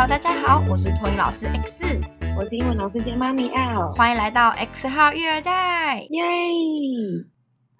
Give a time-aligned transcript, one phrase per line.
[0.00, 2.00] Hello，大家好，我是托尼老师 X，
[2.38, 6.20] 我是英文老师兼妈咪 L，欢迎来到 X 号育儿袋，耶！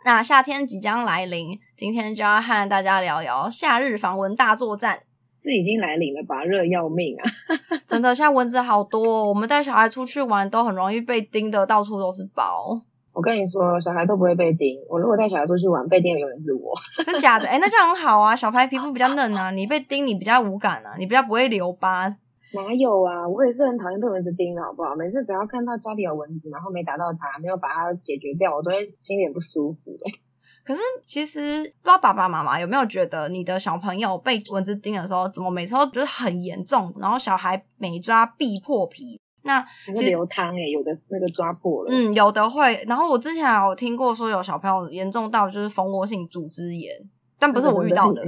[0.04, 4.98] 那夏天即将来临，今天就要和大家聊聊夏日防蚊大作战。
[5.40, 6.42] 是已经来临了吧？
[6.42, 7.22] 热要命啊！
[7.86, 12.82] 真的，现在蚊子好多哦，我们带小孩出去玩都很容易被叮的，到处都是包。
[13.18, 14.78] 我跟你说，小孩都不会被叮。
[14.88, 16.72] 我如果带小孩出去玩，被叮的永远是我。
[17.04, 17.48] 真假的？
[17.48, 18.36] 哎、欸，那这样很好啊。
[18.36, 22.06] 小孩皮肤比较嫩啊，你被叮你比较无感啊，你比较不会留疤。
[22.54, 23.26] 哪有啊？
[23.26, 24.94] 我也是很讨厌被蚊子叮的，好不好？
[24.94, 30.06] 每次只要看到家里有蚊子，然后没打到它，没有把它解决掉，我都会心里很不舒服的。
[30.64, 39.20] 可是其实不知道爸爸妈妈有没有觉得，你的小朋友被蚊子叮的时候，怎么每次都觉得很严重，然后小孩每抓必破皮。
[39.42, 42.84] 那其实流汤诶，有的那个抓破了，嗯，有的会。
[42.86, 46.92] 然后我之前有听过说有小朋友严重到就是蜂窝性组织炎，
[47.38, 48.22] 但不是我遇到的。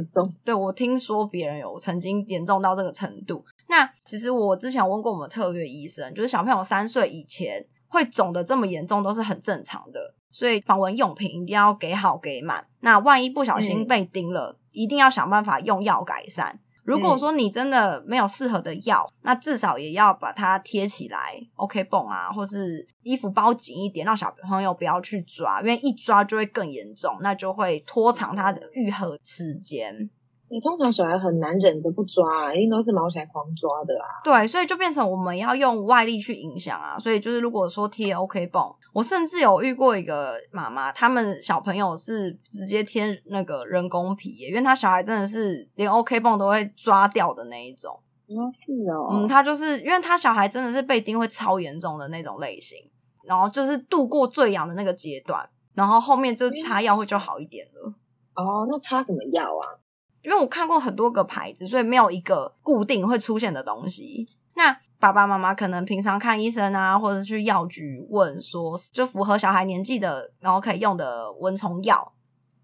[0.45, 3.45] 对，我听说别人有曾经严重到这个程度。
[3.69, 12.67] 那其实我之前问过我们特约医生，就是小朋友三岁以前会肿的这么严重都是很正常的，所以防蚊用品一定要给好给满。
[12.81, 16.59] 那万一不小心被叮了，嗯、一定要想办法用药改善。
[16.85, 30.11] 如果说你真的没有适合的药，嗯，那至少也要把它贴起来，OK 绷啊，或是衣服包紧一点，让小朋友不要去抓，因为一抓就会更严重，那就会拖长它的愈合时间。
[30.53, 34.19] 你通常小孩很难忍着不抓啊，一定都是毛起来狂抓的啊。
[34.25, 36.99] 对，所以就变成我们要用外力去影响啊。
[36.99, 38.61] 所以就是如果说贴 OK 绷，
[38.93, 47.93] 我甚至有遇过一个妈妈，他们小朋友是直接贴那个人工皮耶，因为他小孩真的是连 OK 绷都会抓掉的那一种。
[48.27, 49.09] 哦，是哦。
[49.13, 52.77] 嗯，他就是因为他小孩真的是被叮会超严重的那种类型，
[53.25, 57.95] 然后就是度过最痒的那个阶段，然后后面就擦药会就好一点了。
[58.35, 59.79] 哦，那擦什么药啊？
[60.23, 64.29] 因为我看过很多个牌子，所以没有一个固定会出现的东西。
[64.55, 72.13] 那爸爸妈妈可能平常看医生啊，或者去药局问说，就符合小孩年纪的，然后可以用的蚊虫药。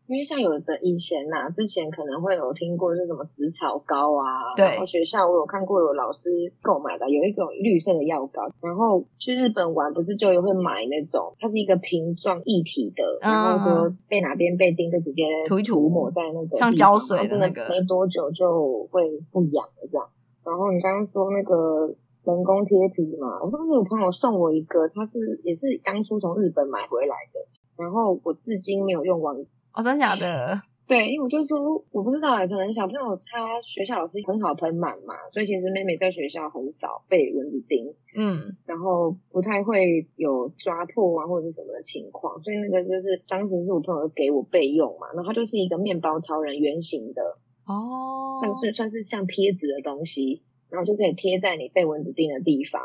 [0.08, 4.54] 因为像有的以前呐、啊，之前可能会有听过，是什么紫草膏啊。
[4.54, 4.64] 对。
[4.64, 6.30] 然后学校我有看过有老师
[6.62, 8.42] 购买的，有一种绿色的药膏。
[8.60, 20.06] 然后去日本玩，不是就也会买那种，它是一个瓶状一体的，然后说被哪边被叮就直接涂一涂抹在那个像胶水的那个，没多久就会不痒了这样。
[20.44, 21.92] 然后你刚刚说那个
[22.22, 27.40] 人工贴皮嘛，我上次有朋友送我一个，他是也是当初从日本买回来的，
[27.76, 29.36] 然后我至今没有用完。
[29.76, 30.60] 哦，真的假的？
[30.88, 47.20] 对，因为我就说我不知道哎，可能小朋友他学校老师很好喷满嘛，所以其实妹妹在学校很少被蚊子叮，嗯，然后不太会有抓破啊或者是什么的情况，所以那个就是当时是我朋友给我备用嘛，然后它就是一个面包超人圆形的
[47.66, 52.80] 哦，算是算是像贴纸的东西，然后就可以贴在你被蚊子叮的地方。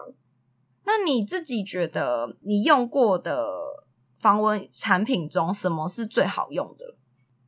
[0.83, 3.47] 那你自己觉得你用过的？
[4.21, 6.95] 防蚊产品中，什么是最好用的？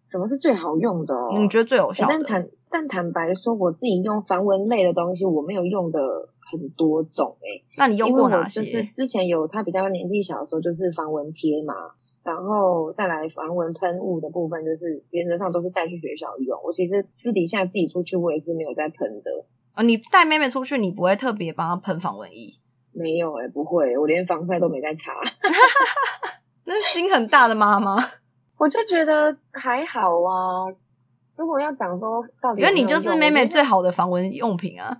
[0.05, 1.15] 什么是最好用的？
[1.37, 2.13] 你觉得最有效的？
[2.13, 5.99] 但坦但坦白说，我自己用防蚊类的东西，我没有用的
[6.51, 7.63] 很多种哎、欸。
[7.77, 8.61] 那你用过哪些？
[8.61, 11.73] 就是之前有他比较年纪小的时候，就是防蚊贴嘛，
[12.23, 16.59] 然后再来防蚊喷雾的部分，就是原则上都是带去学校用。
[16.63, 19.31] 我其实私底下自己出去，我也是没有在喷的。
[19.75, 22.53] 哦，你带妹妹出去，你不会特别帮她喷防蚊液？
[22.91, 25.13] 没有哎、欸，不会，我连防晒都没在擦。
[26.65, 27.97] 那是心很大的妈妈，
[28.57, 30.65] 我就觉得还好啊。
[31.35, 34.95] 如果要讲说到底有有，因为你就是妹妹最好的防蚊用品啊。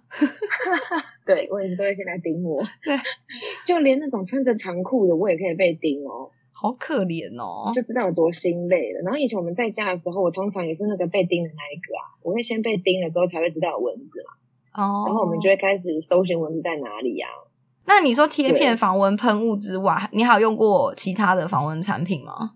[1.26, 2.62] 对，我一直都会先来叮我。
[2.84, 2.98] 对，
[3.66, 6.30] 就连那种穿着长裤的，我也可以被叮哦。
[6.52, 9.02] 好可怜哦，就知道有多心累了。
[9.04, 12.02] 然后以前我们在家的时候，我通常也是那个被叮的那一个啊。
[12.24, 14.84] 我会先被叮了之后，才会知道有蚊子嘛。
[14.84, 15.04] 哦。
[15.06, 17.53] 然后我们就会开始搜寻蚊子在哪里呀、啊。
[17.86, 22.52] 那你说贴片防蚊喷雾之外，你还有用过其他的防蚊产品吗？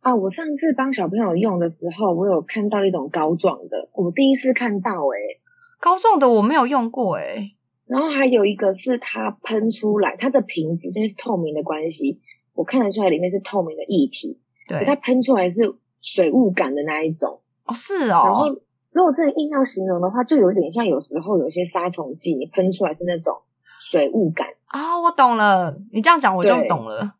[0.00, 5.40] 啊，我上次帮小朋友用的时候，我有看到一种膏状的，我第一次看到诶、欸、
[5.78, 7.56] 膏状的我没有用过诶、欸、
[7.86, 12.18] 然后还有一个是它喷出来，它的瓶子因为是透明的关系，
[12.54, 17.40] 我看得出来里面是透明的液体，对，它喷出来是水雾感的那一种。
[17.66, 18.22] 哦，是哦。
[18.24, 18.48] 然后
[18.92, 23.36] 如果真的硬要形容的话，就有点像有时候有些杀虫剂，你喷出来是那种
[23.80, 24.46] 水雾感。
[24.66, 25.74] 啊、哦，我懂了。
[25.90, 27.16] 你这样讲，我就懂了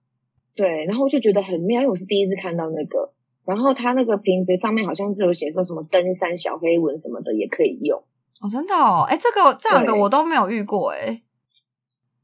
[0.55, 0.69] 对。
[0.69, 3.11] 对，然后我就觉得很妙，因为我是第一次看到那个。
[3.47, 7.99] 然后它那个瓶子上面好像是有写说什么登山小黑蚊什么的也可以用。
[8.41, 11.23] 哦，真的哦，哎，这个这两个我都没有遇过哎。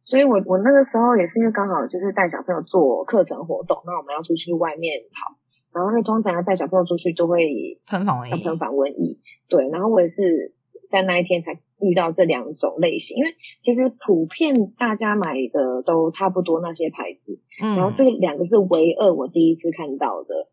[0.05, 5.35] 所以我我那个时候也是因为刚好就是带小朋友做课程活动，那我们要出去外面跑，
[5.73, 7.41] 然后那通常要带小朋友出去都会
[7.89, 9.19] 喷防蚊液，喷防蚊液。
[9.49, 10.55] 对，然后我也是
[10.89, 20.49] 在那一天才遇到这两种类型，因为其实普遍大家买的都差不多那些牌子，嗯，然后这两个是唯二我第一次看到的。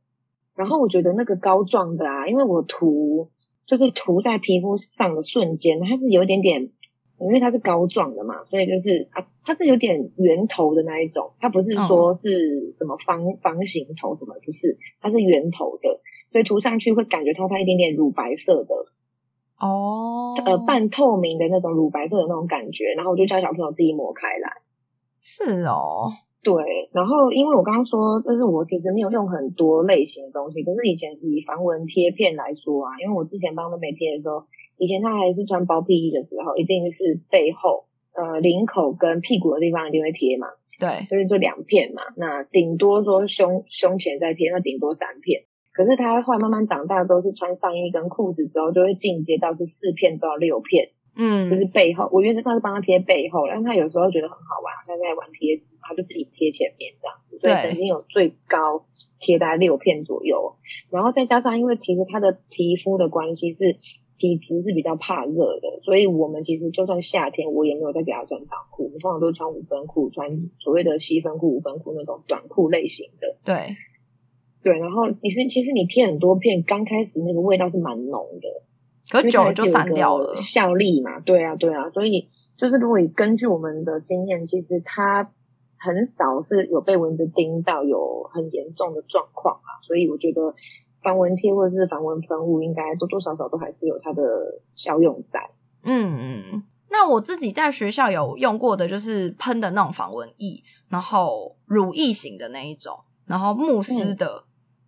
[0.55, 3.27] 然后我觉得那个膏状的啊，因为我涂
[3.65, 6.61] 就是涂在皮肤上的瞬间，它是有一点点，
[7.19, 15.89] 因为它是膏状的嘛，所以就是啊，它是有点圆头的那一种，它不是说是什么方、嗯、方形头什么，不是，它是圆头的，
[16.31, 18.75] 所以涂上去会感觉到它一点点乳白色的
[19.63, 24.51] 哦，呃，半透明的那种乳白色的那种感觉，然后我就叫小朋友自己抹开来，
[25.21, 26.11] 是哦。
[26.43, 34.43] 对，然后因为我刚刚说，就是我其实没有用很多类型的东西，可是以前以防蚊贴片来说啊，因为我之前帮妹妹贴的时候，
[34.77, 45.43] 以前她还是穿包屁衣的时候，一定是背后、呃领口跟屁股的地方一定会贴嘛，对，就是就两片嘛，那顶多说胸胸前再贴，那顶多三片。
[45.73, 50.89] 可是他后来慢慢长大，都是穿上衣跟裤子之后，就会进阶到是四片到六片。
[51.15, 57.37] 嗯，就是背后，我原则上是帮他贴背后，但他有时候觉得很好玩，好像在玩贴纸，他就自己贴前面这样子。
[57.37, 58.83] 所以，曾经有最高
[59.19, 60.55] 贴大概六片左右，
[60.89, 63.77] 然后再加上因为其实他的皮肤的关系是
[64.17, 70.27] 体质是比较怕热的，所以我们其实就算夏天，我也没有再给他穿长裤，我们通常都是穿五分裤，穿
[70.59, 73.37] 所谓的七分裤、五分裤那种短裤类型的。
[73.45, 73.75] 对，
[74.63, 78.47] 对，然后你是其实你贴很多片，刚开始那个味道是蛮浓的。
[79.09, 85.29] 可久了就散掉了，效力嘛，对啊，对啊，所以就是如果你根据我们的经验，其实它
[85.77, 90.55] 很少是有被蚊子叮到有很严重的状况啊，所以我觉得
[91.01, 94.23] 防蚊贴或者是防蚊喷雾应该多多少少都还是有它的
[94.73, 95.41] 效用在。
[95.83, 104.43] 嗯嗯，那我自己在学校有用过的就是喷的那种防蚊液，然后乳液型的那一种，然后慕斯的，嗯、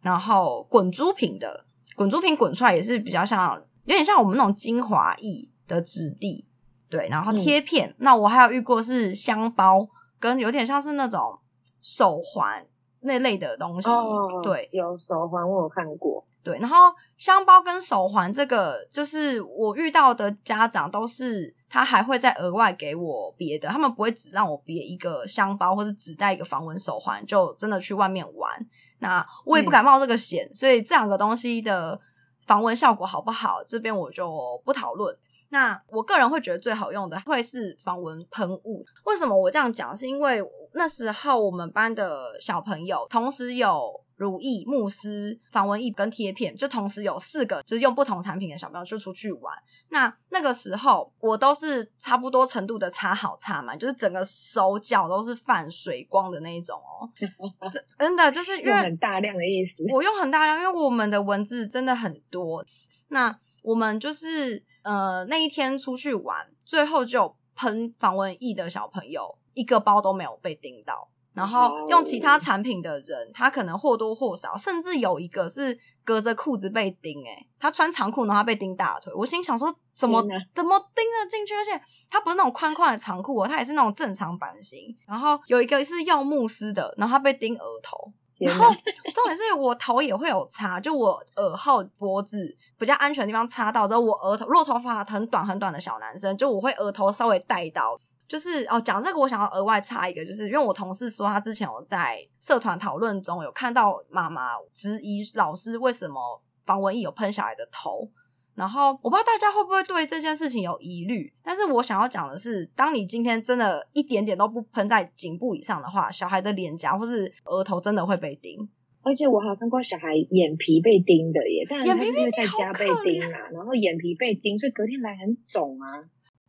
[0.06, 1.66] 然后滚珠瓶的，
[1.96, 3.60] 滚珠瓶滚出来也是比较像。
[3.86, 6.46] 有点像我们那种精华液的质地，
[6.90, 7.90] 对，然后贴片。
[7.90, 9.88] 嗯、那我还有遇过是香包，
[10.20, 11.40] 跟有点像是那种
[11.82, 12.64] 手环
[13.02, 13.90] 那类的东西。
[13.90, 16.24] 哦、对，有手环我有看过。
[16.44, 28.52] 对，然后香包跟手环这个，就是我遇到的家长都是他还会再额外给我别的，他们不会只让我别一个香包，或者只带一个防蚊手环，就真的去外面玩。
[29.00, 32.00] 那我也不敢冒这个险，嗯、所以这两个东西的。
[32.46, 33.64] 防蚊效果好不好？
[33.68, 35.18] 这边我就不讨论。
[35.50, 38.86] 那我个人会觉得最好用的会是防蚊喷雾。
[39.06, 39.98] 为什么我这样讲？
[39.98, 40.44] 是因为
[40.76, 49.54] 那时候我们班的小朋友同时有如意、慕斯、防蚊液跟贴片，就同时有四个，就是用不同产品的小朋友就出去玩。
[49.90, 57.10] 那那个时候我都是差不多程度的擦好擦满，就是整个手脚都是泛水光的那一种哦。
[57.98, 62.66] 真的就是因为很大量的意思，我用很大量，因为我们的文字真的很多。
[63.10, 75.80] 那我们就是呃那一天出去玩，最后就喷防蚊液的小朋友一个包都没有被叮到，然后用其他产品的人，他可能或多或少，甚至有一个是。
[76.06, 79.12] 隔着裤子被叮，诶，他穿长裤，然后他被叮大腿。
[79.16, 80.22] 我心想说，怎么
[80.54, 81.56] 怎么叮得进去？
[81.56, 81.72] 而且
[82.08, 84.96] 他不是那种宽宽的长裤哦，他也是那种正常版型。
[85.08, 87.98] 然后有一个是用慕斯的，然后他被叮额头。
[88.38, 88.68] 然后
[89.16, 98.00] 重点是我头也会有擦，就我耳后、脖子比较安全的地方擦到之后，我额头，如果头发很短很短的小男生，就我会额头稍微带到。
[98.28, 106.20] 就是哦，讲这个我想要额外插一个，就是因为我同事说他之前有在社团讨论中有看到妈妈质疑老师为什么
[106.66, 108.10] 防蚊液有喷小孩的头，
[108.56, 118.58] 然后我不知道大家会不会对这件事情有疑虑，但是我想要讲的是，当你今天真的一点点都不喷在颈部以上的话，小孩的脸颊或是额头真的会被叮，
[119.04, 126.02] 而且我还有看过小孩眼皮被叮的耶，但是他是因为在家被叮啊，然后眼皮被叮，所以隔天来很肿啊。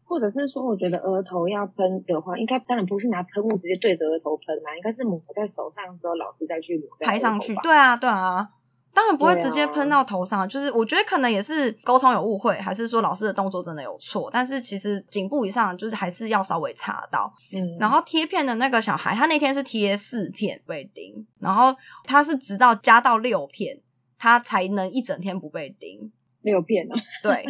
[0.08, 7.54] 或者是说，我觉得额头要喷的话，应该当然不是拿喷雾直接对着额头喷嘛，应该是抹在手上之后，老师再去抹拍上去。
[7.56, 8.48] 对啊，对啊，
[8.94, 10.40] 当然不会直接喷到头上。
[10.40, 14.30] 啊、就是我觉得可能也是沟通有误会，还是说老师的动作真的有错。
[14.32, 17.32] 但是其实颈部以上就是还是要稍微擦到。
[17.52, 23.80] 嗯，然后贴片的那个小孩，他那天是贴四片被叮，然后他是直到加到六片，
[24.16, 26.12] 他才能一整天不被叮。
[26.42, 26.94] 六片啊？
[27.24, 27.44] 对。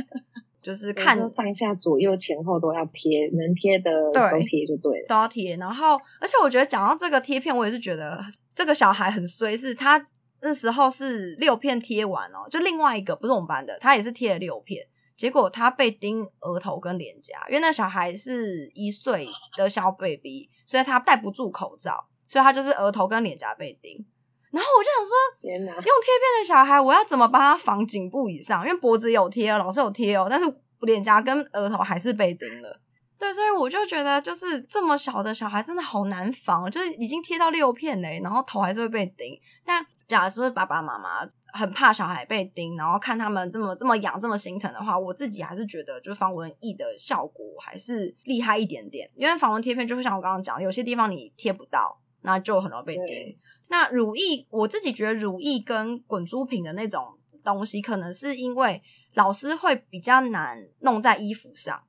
[0.66, 5.56] 就是看上下左右前后都要贴，能贴的都贴就对了，都要贴。
[5.58, 8.20] 然后，而且我觉得讲到这个贴片，我也是觉得
[8.52, 10.04] 这个小孩很衰，是他
[10.40, 14.84] 那时候是六片贴完哦，就另外一个不是我们班的，他也是贴了六片，
[15.16, 24.04] 结果他被叮额头跟脸颊，因为那小孩是一岁的小 baby，所以他戴不住口罩，所以他就是额头跟脸颊被叮。
[24.52, 25.12] 然后我就想说，
[25.42, 28.64] 用贴片的小孩，我要怎么帮他防颈部以上？
[28.66, 30.46] 因为脖子有贴哦，老师有贴哦，但是
[30.80, 32.80] 脸颊跟额头还是被叮了。
[33.18, 39.38] 对，所以我就觉得，就是这么小的小孩真的好难防，就是已经贴到六片嘞，然后头还是会被叮。
[39.64, 49.10] 但假设爸爸妈妈很怕小孩被叮，然后看他们这么这么痒、这么心疼的话，我自己还是觉得，就是防蚊液的效果还是厉害一点点。
[49.16, 53.38] 因为防蚊贴片就会像我刚刚讲，有些地方你贴不到，那就很容易被叮。
[53.68, 58.82] 那乳液，我自己觉得乳液跟滚珠瓶的那种东西，可能是因为
[59.14, 61.82] 老师会比较难弄在衣服上。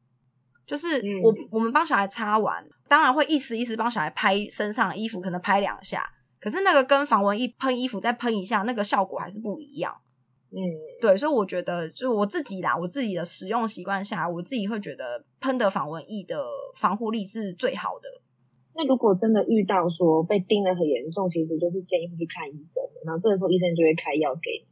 [0.65, 6.03] 就是我、嗯、我们帮小孩擦完，当然会一时一时帮小孩拍身上的衣服，可能拍两下。
[6.41, 9.95] 可是那个跟防蚊液喷衣服再喷一下，那个效果还是不一样。
[10.49, 10.59] 嗯，
[11.01, 18.09] 对，所以我觉得就我自己啦，我自己的使用习惯下来，我自己会觉得喷的防蚊液的防护力是最好的。
[18.77, 24.67] 那如果真的遇到说被叮得很严重，其实就是建议去看医生，然后这个时候医生就会开药给你。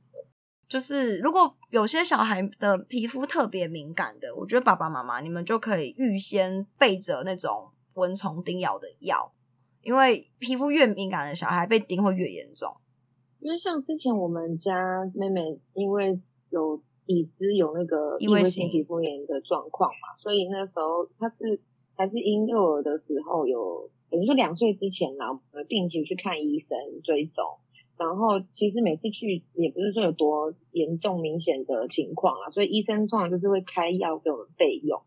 [0.68, 9.32] 就是如果有些小孩的皮肤特别敏感的，我觉得爸爸妈妈你们就可以预先备着那种蚊虫叮咬的药，
[9.82, 12.72] 因为皮肤越敏感的小孩被叮会越严重。
[13.40, 14.74] 因为像之前我们家
[15.14, 16.20] 妹妹因为
[16.50, 21.62] 有已知有那个异位性皮肤炎的状况嘛，所以那时候她是
[21.96, 25.26] 还是婴幼儿的时候有，等于说两岁之前呢，
[25.68, 27.44] 定期去看医生追踪。
[27.98, 35.00] 然后其实每次去也不是说有多严重明显的情况啊，所以医生通常就是会开药给我们备用。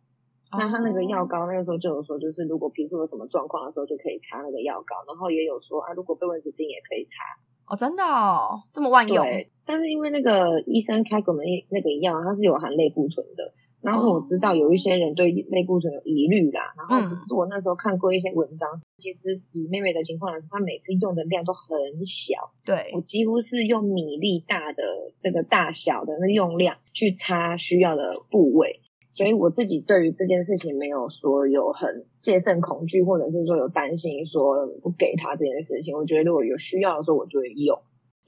[0.51, 7.21] 哦、那他那个药膏那个时候就有说，就是如果皮肤有什么状况的时候就可以擦那个药膏，然后也有说啊，如果被蚊子叮也可以擦。
[7.69, 9.23] 哦，真的哦，这么万用。
[9.23, 13.53] 对，但是因为那个医生开给我们那个药，它是有含类固醇的。
[13.81, 24.83] 然后我知道有一些人对类固醇有疑虑啦，然后是我那时候看过一些文章，嗯、其实以妹妹的情况来说，她每次用的量都很小，对，我几乎是用米粒大的
[25.23, 28.81] 这个大小的那用量去擦需要的部位，
[29.13, 37.79] 所以我自己对于这件事情没有说有很戒慎恐惧，或者是说有担心说不给她这件事情，我觉得如果有需要的时候，我就会用。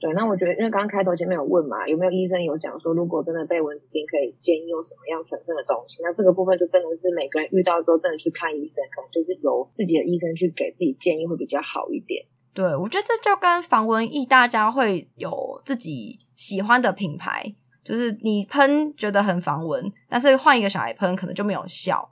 [0.01, 6.01] 对，那我觉得，因为刚刚开头前面有问嘛，有没有医生有讲说，如果真的被蚊子叮，可以建议用什么样成分的东西？
[6.01, 12.25] 那这个部分就真的是每个人遇到之后，真的去看医生，可能就是由自己的医生去给自己建议会比较好一点。
[12.51, 17.53] 对，我觉得这就跟防蚊液，大家会有自己喜欢的品牌，
[17.83, 22.09] 就是你喷觉得很防蚊，但是换一个小孩喷可能就没有效。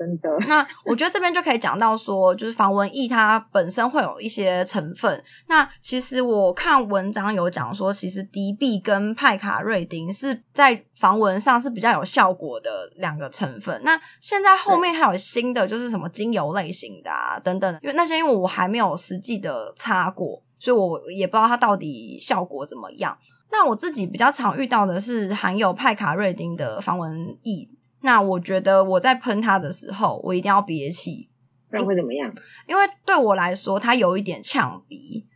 [0.00, 5.22] 真的， 那我觉得这边就可以讲到说，就是防蚊液它本身会有一些成分。
[5.46, 13.78] 那其实我看文章有讲说，其实敌避跟派卡瑞丁是在防蚊上是比较有效果的两个成分。
[13.84, 23.14] 那现在后面还有新的，就是什么精油类型的啊等等，因为那些因为我还没有实际的擦过，所以我也不知道它到底效果怎么样。
[23.52, 27.68] 那我自己比较常遇到的是含有派卡瑞丁的防蚊液。
[28.02, 31.28] 那我觉得我在喷它的时候，我一定要憋气，
[31.70, 32.32] 不然会怎么样？
[32.66, 35.26] 因为对我来说，它有一点呛鼻。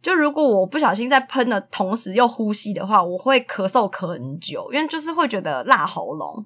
[0.00, 6.44] 就如果我不小心在喷的同时又呼吸的话，我会咳嗽咳很久，因为就是会觉得辣喉咙。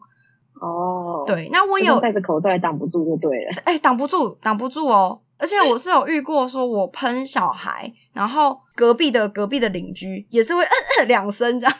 [0.60, 3.62] 哦，对，那我有戴着口罩也挡不住，就对了。
[3.64, 5.20] 哎，挡不住，挡不住哦！
[5.38, 10.68] 而且我是有遇过，说我喷小孩，然后隔壁的隔壁的邻居也是会嗯
[11.00, 11.76] 嗯两声这样。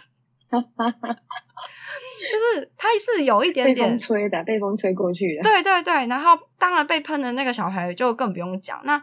[2.30, 5.42] 就是它是有一点点被风吹的，被风吹过去的。
[5.42, 8.80] 对对对，然后当然被喷的那个小孩就更不用讲。
[8.84, 9.02] 那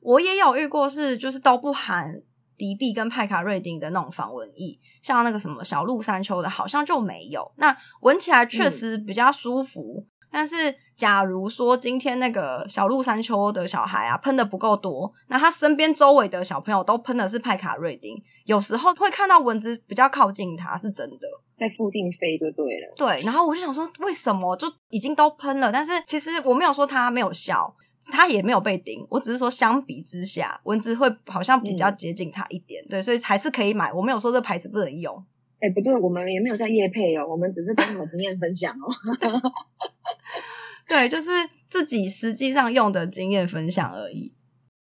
[0.00, 2.14] 我也有遇过是，就是都不含
[2.56, 7.50] 敌避跟派卡瑞丁的那种防蚊液，像那个什么小鹿山丘的，好像就没有。
[7.56, 9.80] 那闻起来确实比较舒服。
[9.80, 21.26] 嗯但是，假如说今天那个小鹿山丘的小孩啊喷的不够多，那他身边周围的小朋友都喷的是派卡瑞丁，有时候会看到蚊子比较靠近他，是真的
[21.58, 22.94] 在附近飞就对了。
[22.96, 27.74] 对，然后我就想说，为什么就已经都喷了，但是其实我没有说它没有效，
[28.12, 33.92] 它也没有被叮，我只是说相比之下，蚊子会好像比较接近它一点，嗯、对，所以还是可以买。
[33.92, 35.14] 我没有说这牌子不能用。
[35.60, 38.86] 哎、欸，不对，我们也没有在夜配哦，我们只是刚好经验分享哦。
[40.88, 41.30] 对，就是
[41.68, 44.32] 自己实际上用的经验分享而已。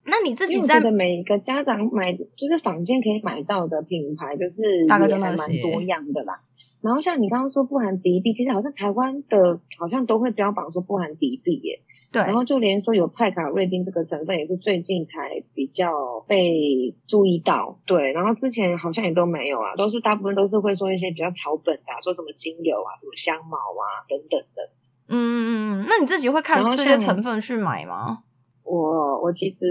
[0.04, 6.40] 那你自己在每个家长买，就是坊间可以买到的品牌，就是也还蛮多样的啦。
[6.80, 11.80] 然后像你刚刚说不含敌避，其实好像台湾的好像都会标榜说不含敌避耶。
[12.12, 15.90] 对，然后就连说有派卡瑞丁这个成分，也是最近才比较
[16.28, 17.76] 被注意到。
[17.84, 24.62] 对，然后之前好像也都没有啊，都是大部分都是会说一些比较草本的，说什么精油啊、什么香茅啊等等的。
[25.08, 28.20] 嗯嗯嗯，那你自己会看这些成分去买吗？
[28.62, 29.66] 我我其实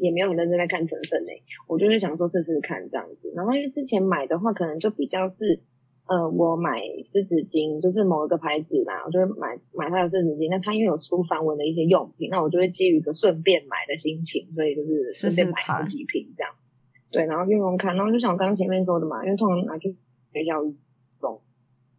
[0.00, 3.32] 也没有很认真在看成分诶，我就是想说试试看这样子。
[3.34, 5.62] 然后因为之前买的话，可能就比较是。
[6.10, 10.50] 呃，我买湿纸巾，就是某一个牌子嘛，我就会买买它的湿纸巾。
[10.50, 16.50] 那它因为有出防蚊的一些用品，那我就会基于一个顺便买的心情，所以就是顺便买好几瓶这样。
[16.50, 19.96] 试试对，然后用用看，然后就像我刚刚前面说的嘛，因为通常拿去
[20.32, 21.40] 学校用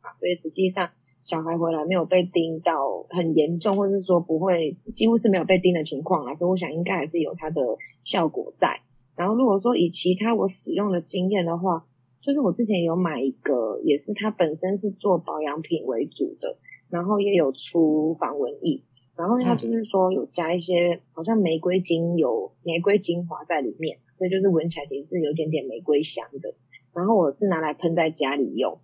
[0.02, 0.90] 啊，所以实际上
[1.24, 7.62] 小孩回来没有被叮到很严重，或者是说不会几乎是没有被叮的情况啊，所以我想应该还是有它的
[8.04, 8.82] 效果在。
[9.16, 11.86] 然后如果说以其他我使用的经验的话，
[12.22, 16.56] 就是我之前有买一个，也是它本身是做保养品为主的，
[16.90, 18.84] 然后也有出防蚊液，
[19.16, 26.54] 然后它就是说有加一些好像玫瑰精油、玫瑰精华在里面，所以就是闻起来其实是有点点玫瑰香的。
[26.94, 28.78] 然后我是拿来喷在家里用。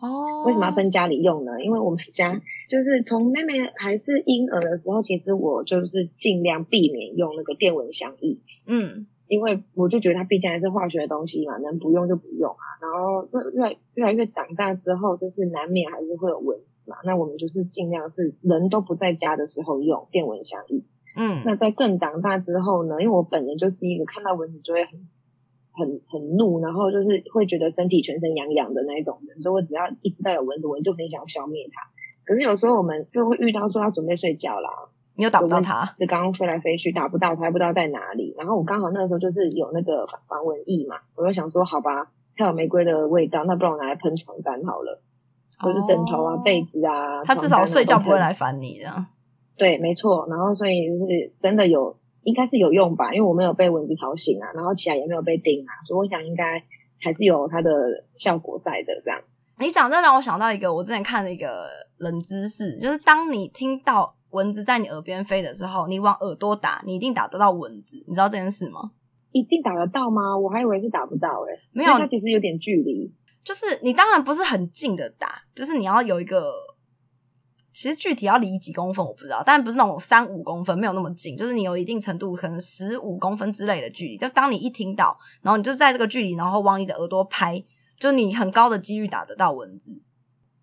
[0.00, 1.60] 哦，为什么要喷家里用呢？
[1.62, 8.38] 因为我们家就是从妹妹还是婴儿的时候，其实我就是尽量避免用那个电蚊香液。
[8.64, 9.06] 嗯。
[9.28, 12.64] 因为我就觉得它毕竟还是化学的东西嘛，能不用就不用啊。
[12.80, 16.96] 然后越来越来越长大之后，就是难免还是会有蚊子嘛。
[17.04, 20.82] 那我们就是尽量是人都不在家的时候用电蚊香液。
[21.14, 24.98] 嗯，那在更长大之后呢，因为我本人就是一个看到蚊子就会很
[25.72, 31.82] 很很怒，然后就是会觉得身体全身痒痒的那一种人，所以我只要一知道有蚊子，我就很想要消灭它。
[32.24, 34.70] 可是有时候我们就会遇到说要准备睡觉啦。
[35.18, 38.32] 你又打不到它，这刚刚飞来飞去，打不到它，还不知道在哪里。
[38.38, 45.02] 然后我刚好那个时候就是有那个防蚊液嘛，我就想说，好吧，它有玫瑰的味道，那不然我拿来喷床单好了，
[45.58, 47.20] 或是枕头啊、哦、被子啊。
[47.24, 49.06] 它至少睡觉不会来烦你这样。
[49.58, 50.24] 对，没错。
[50.30, 56.62] 然后所以就是真的有，应该是有用吧，因为我没有被蚊子吵醒啊，然后起来也没有被叮啊，所以我想应该
[57.00, 57.70] 还是有它的
[58.16, 59.20] 效果在的这样。
[59.58, 64.14] 你讲这让我想到一个我之前看了一个冷知识，就是当你听到。
[64.30, 67.96] 蚊子在你耳边飞的时候，你往耳朵打，你一定打得到蚊子。
[68.06, 68.90] 你知道这件事吗？
[69.32, 70.36] 一定打得到吗？
[70.36, 73.12] 我还以为是打不到诶、欸、没有，它其实有点距离。
[73.44, 76.52] 就是你当然不是很近的打，就是你要有一个，
[77.72, 84.18] 其实具体要离几公分我不知道，但不是那种三五公分，没有那么近，就是你有一定程度，可能十五公分之类的距离。
[84.18, 87.62] 就当你一听到，然后你就在这个距离，然后往你的耳朵拍，
[87.98, 89.90] 就你很高的几率打得到蚊子。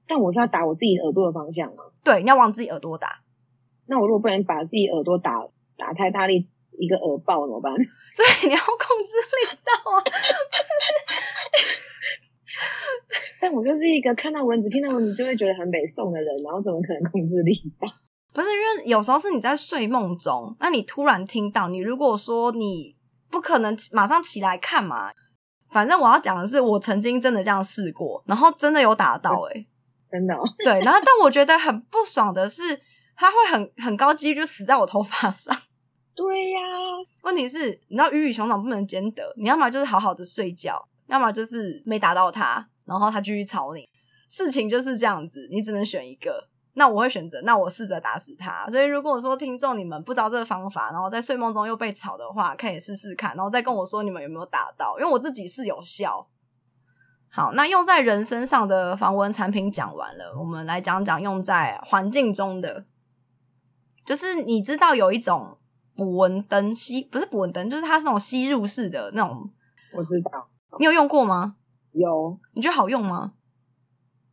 [0.08, 1.84] 但我是要打我自己耳朵的方向吗？
[2.04, 3.21] 对，你要往自己耳朵打。
[3.88, 5.39] 那我如果不能把自己耳朵打
[5.78, 7.74] 打太大力，一个耳爆怎么办？
[8.15, 10.04] 所以你要控制力道啊！
[13.41, 17.88] 但我就是一个看到蚊子、听到蚊子就会觉得很北宋的人，然后怎么可能控制力道？
[18.34, 22.95] 不是，因为有时候是你在睡梦中，那你突然听到，你如果说你
[23.30, 25.12] 不可能马上起来看嘛，
[25.71, 29.67] 反正我要讲的是，我曾经真的这样试过，然后真的有打到、欸，诶
[30.10, 32.82] 真的、哦，对，然后但我觉得很不爽的是。
[33.15, 35.56] 它会很很高几率就死在我头发上。
[36.15, 43.88] 对呀、啊，问题是，你知道鱼与熊掌不能兼得，你要么就是好好的睡觉，要么就是没打到它，然后它继续吵你。
[44.30, 46.47] 事情就是这样子，你只能选一个。
[46.78, 48.65] 那我会选择，那我试着打死它。
[48.69, 56.28] 所以如果说听众你们不知道这个方法，然后在睡梦中又被吵的话，可以试试看，然后再跟我说你们有没有打到，因为我自己是有效。
[57.30, 62.86] 好，那用在人身上的防蚊产品讲完了，我们来讲讲用在环境中的。
[64.06, 65.58] 就是你知道有一种
[65.96, 69.50] 捕蚊灯吸，不是捕蚊灯，就是它是那种吸入式的那种。
[69.94, 70.48] 我知道，
[70.80, 71.56] 你有用过吗？
[71.94, 73.34] 有，你觉得好用吗？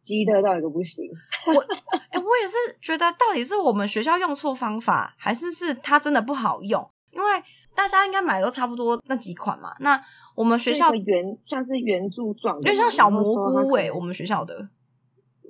[0.01, 1.05] 鸡的到底都不行。
[1.55, 6.85] 我哎、欸，我也是觉得，到底是我们学校用错方法，还是是它真的不好用？
[7.13, 7.27] 因为
[7.75, 9.73] 大家应该买的都差不多那几款嘛。
[9.79, 10.03] 那
[10.35, 14.69] 我们学校圆像是圆柱状，有点像小蘑菇哎、欸，我们学校的。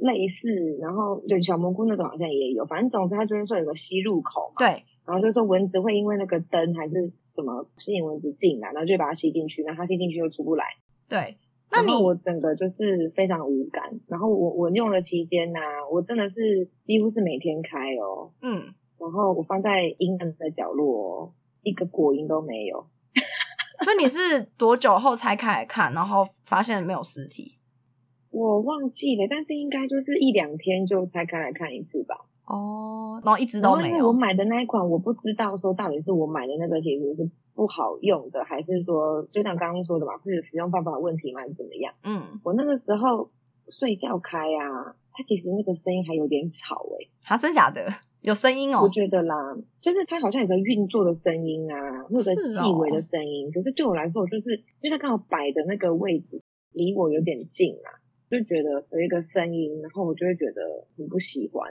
[0.02, 10.64] 类似，然后对小蘑菇那种好像也有，反正总之它就是说有个吸入口嘛，对，然后就是说蚊子会因为那个灯还是什么吸引蚊子进来，然后就把它吸进去，然后它吸进去又出不来。
[11.08, 11.36] 对，
[11.70, 13.84] 那你我整个就是非常无感。
[14.08, 22.84] 然后我我用的期间呢、啊，我真的是几乎是每天开哦，嗯，然后我放在阴暗的角落，一个果蝇都没有。
[23.84, 27.58] 所以你是多久后拆开来看，然后发现没有尸体？
[28.32, 32.16] 我忘记了，但是应该就是一两天就拆开来看一次吧。
[32.46, 33.88] 哦，然后一直都没有。
[33.88, 41.42] 因为我买的那一款，我不知道说到底是我买的那个其实是不好用的，还是说就像刚刚说的嘛，是使用方法问题吗？
[41.42, 41.94] 还是怎么样？
[42.02, 43.30] 嗯，我那个时候
[43.68, 47.34] 睡觉开啊，它其实那个声音还有点吵诶、欸。
[47.34, 47.86] 啊，真假的？
[48.22, 48.80] 有声音哦？
[48.82, 49.36] 我觉得啦，
[49.80, 53.46] 就是它好像有个运作的声音啊，或者细微的声音。
[53.46, 56.40] 哦、可是对我来说，就是因为它刚好摆的那个位置
[56.72, 58.01] 离我有点近啊。
[58.32, 60.62] 就觉得有一个声音，然后我就会觉得
[60.96, 61.70] 很不喜欢，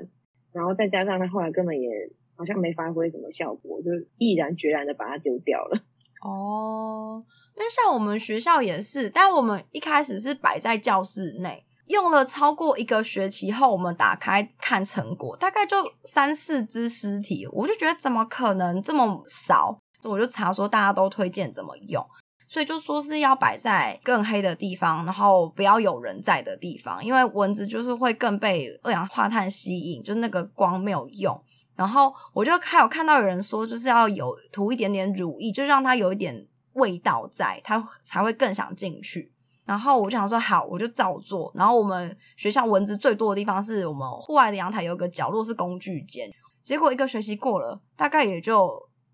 [0.53, 1.89] 然后再加上他后来根本也
[2.37, 5.81] 好像没发挥什么效果，就毅然决然的把它丢掉了。
[6.23, 7.25] 哦，
[7.57, 19.79] 因为像我们学校也是，但我们一开始是摆在教室内，用了超过一个学期后，我们打开看成果，大概就三四只尸体，我就觉得怎么可能这么少？
[20.03, 22.03] 我就查说大家都推荐怎么用，
[22.51, 31.41] 所以就说是要摆在更黑的地方，然后不要有人在的地方，因为蚊子就是会更被二氧化碳吸引，就那个光没有用。
[31.77, 39.31] 然后我就还有看到有人说，就是要有涂一点点乳液，就让它有一点味道在，它才会更想进去。
[39.63, 41.49] 然后我就想说好，我就照做。
[41.55, 46.29] 然后我们学校蚊子最多的地方是我们户外的阳台，有个角落是工具间。
[46.61, 48.69] 结果一个学期过了，大概也就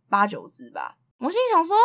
[0.09, 0.97] 八九只吧。
[1.19, 1.77] 我心想说，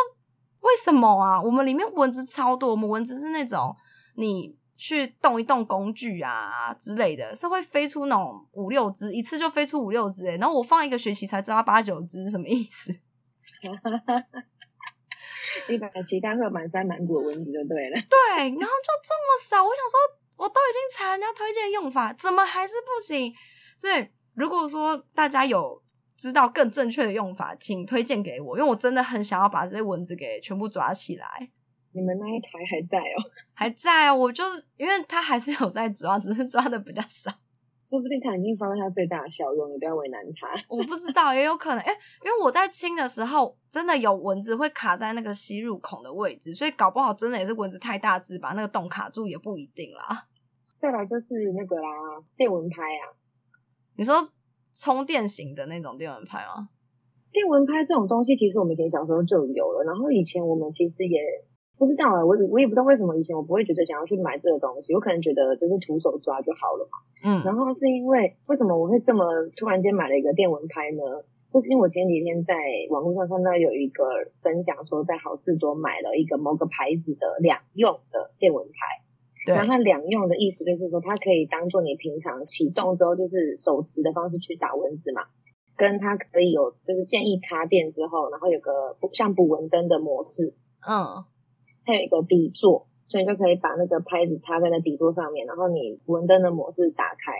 [0.62, 1.40] 为什么啊？
[1.40, 3.76] 我们里面蚊子超多，我们蚊子是那种
[4.16, 4.56] 你。
[4.74, 12.90] 去动一动工具啊之类的，是会飞出那种五六只，一次就飞出五六只诶，然后我放一个学期才抓八九只，什么意思？
[15.68, 17.96] 你把其他会满山满谷的蚊子就对了。
[18.10, 20.00] 对，然后就这么少，我想说，
[20.38, 23.32] 我都已经查人家推荐用法，怎么还是不行？
[23.78, 25.80] 所以如果说大家有
[26.16, 31.48] 知道更正确的用法，请推荐给我，因为我真的很想要把这些蚊子给全部抓起来。
[31.92, 33.16] 你们那一台还在哦？
[33.52, 34.16] 还在哦！
[34.16, 37.30] 我就是因为它还是有在抓，只是抓的比较少。
[37.86, 40.48] 说不定他已经发挥他最大的效用，你不要为难他。
[40.66, 41.80] 我不知道，也有可能。
[41.80, 41.92] 哎，
[42.24, 50.26] 因为我在清的时候，真的有蚊子会卡在那个吸入孔的位置，所以搞不好真的也是蚊子太大只，把那个洞卡住也不一定啦。
[50.78, 51.88] 再来就是那个啦，
[52.34, 53.12] 电蚊拍啊。
[53.96, 54.26] 你说
[54.74, 56.68] 充电型的那种电蚊拍吗？
[57.32, 59.84] 电蚊拍这种东西，其实我们以前小时候就有了。
[59.84, 61.20] 然后以前我们其实也。
[61.78, 66.94] 不知道啊，我我也不知道为什么以前我不会觉得想要去买这个东西，我可能觉得就是徒手抓就好了嘛。
[67.24, 69.24] 嗯，然后是因为为什么我会这么
[69.56, 71.02] 突然间买了一个电蚊拍呢？
[71.52, 72.54] 就是因为我前几天在
[72.88, 74.04] 网络上看到有一个
[74.42, 79.01] 分享说，在好事多买了一个某个牌子的两用的电蚊拍。
[79.46, 79.54] 对。
[79.54, 85.22] 然后它两用的意思就是说，它可以当做你平常启动之后就是手持的方式去打蚊子嘛，
[85.76, 90.54] 跟它可以有就是建议插电之后，然后有个像捕蚊灯的模式。
[90.88, 91.24] 嗯。
[91.84, 97.32] 它有一个底座，所以你就可以把那个拍子插在那底座上面，然后你蚊灯的模式打开。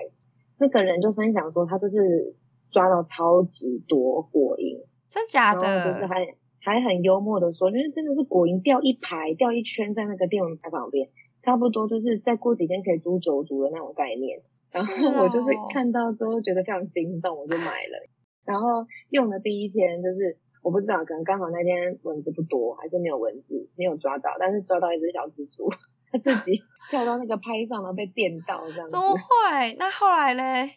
[0.59, 2.35] 那个人就分享说，他就是
[2.71, 5.61] 抓到超级多果蝇，真假的？
[5.93, 6.27] 就是还
[6.61, 11.09] 还很幽默的说，就是真的是果蝇掉一排，掉一圈在那个电蚊拍旁边，
[11.43, 14.41] 差不多就是再过几天可以租九组的那种概念。
[14.73, 18.09] 然后我就是看到之后觉得非常心动，我就买了。
[18.45, 20.39] 然后用的第一天就是。
[20.63, 25.69] 我不知道，可能刚好那天蚊子不多，还是没有蚊子，没有抓到，但是抓到一只小蜘蛛，
[26.13, 28.93] 它自己 跳到那个拍上，然后被电到这样子。
[28.93, 29.75] 怎么会？
[29.77, 30.71] 那后来嘞？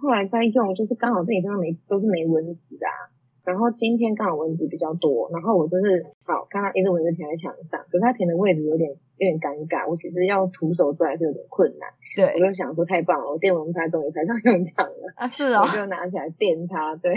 [0.00, 3.10] 后来再用，就是刚好自己身上没都是没蚊子啊。
[3.42, 11.88] 然后今天刚好蚊子比较多，然后我就是好看到一只蚊子停在墙上，可是它停的位置有点有点尴尬，我其实要徒手做还是有点困难。
[12.14, 15.26] 对，我就想说太棒了，我电蚊拍终于派上用场了啊！
[15.26, 17.14] 是哦，我就拿起来电它，对。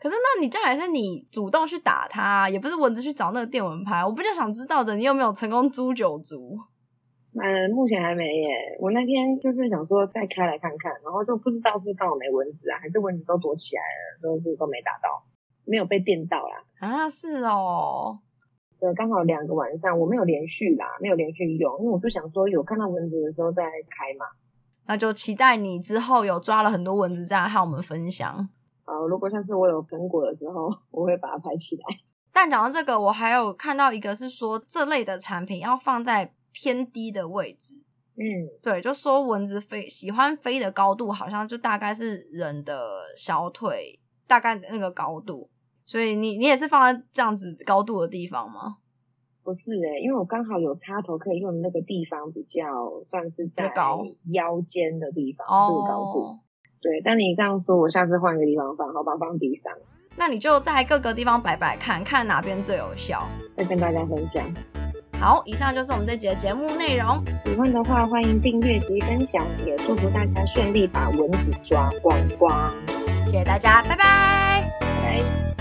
[0.00, 4.04] 可是，那你这样还是你主动去打它，也不是蚊子去找那个电蚊拍。
[4.04, 6.58] 我比较想知道的，你有没有成功租九族？
[7.34, 8.76] 嗯，目前还没耶。
[8.80, 15.22] 我那天就是想说再开来看看，然后就不知道是刚好没蚊子啊，还是蚊子都躲起来了，都是都没打到，
[15.64, 16.64] 没有被电到啦。
[16.80, 18.18] 啊，是哦。
[18.82, 24.26] 对，刚好两个晚上我没有连续啦，没有连续用，因为我就想说有看到蚊子的时候再开嘛。
[24.88, 28.48] 那就期待你之后有抓了很多蚊子再来和我们分享。
[28.84, 31.82] 好，如果下次我有成果的时候， 我会把它拍起来。
[32.32, 37.76] 但讲到这个，我还有看到一个是说，这类的产品要放在偏低的位置。
[38.16, 45.48] 嗯，对，就说蚊子飞喜欢飞的高度，好像就大概是人的小腿大概那个高度。
[45.84, 48.76] 所以你你也是放在这样子高度的地方吗？
[49.44, 52.62] 不是诶、欸，因为我刚好有插头可以用的那个地方比较
[53.08, 53.64] 算是在
[54.32, 56.38] 腰间的地方，这个高度。
[56.80, 59.72] 对，但你这样说，我下次换一个地方放，好吧，放地上。
[60.16, 64.44] 那你就在各个地方摆摆看，看哪边最有效，再跟大家分享。
[65.18, 67.20] 好，以上就是我们这集的节目内容。
[67.44, 72.72] 喜欢的话，欢迎订阅及分享，也祝福大家顺利把蚊子抓光光。
[73.26, 74.70] 谢谢大家，拜拜。
[74.80, 75.51] 拜拜。